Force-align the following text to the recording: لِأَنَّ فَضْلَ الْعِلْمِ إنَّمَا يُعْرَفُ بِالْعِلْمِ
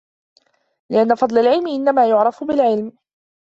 لِأَنَّ 0.89 1.15
فَضْلَ 1.15 1.37
الْعِلْمِ 1.37 1.67
إنَّمَا 1.67 2.07
يُعْرَفُ 2.07 2.43
بِالْعِلْمِ 2.43 2.91